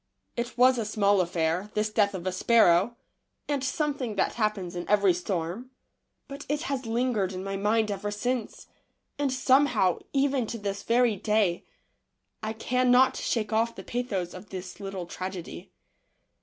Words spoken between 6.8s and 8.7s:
lingered in my mind ever since,